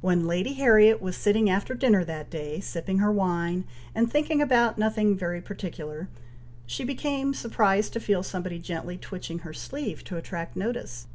[0.00, 4.78] When Lady Harriet was sitting after dinner that day, sipping her wine, and thinking about
[4.78, 6.08] no thing very particular,
[6.64, 11.08] she became surprised to feel somebody gently twitching her sleeve to attract notice.